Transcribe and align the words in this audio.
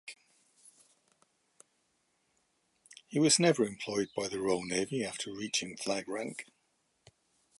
He 3.05 3.19
was 3.19 3.37
never 3.37 3.63
employed 3.65 4.07
by 4.15 4.29
the 4.29 4.39
Royal 4.39 4.63
Navy 4.63 5.05
after 5.05 5.31
reaching 5.31 5.77
flag 5.77 6.07
rank. 6.09 6.47